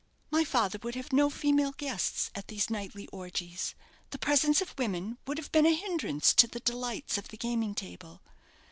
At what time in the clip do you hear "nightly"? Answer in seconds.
2.71-3.05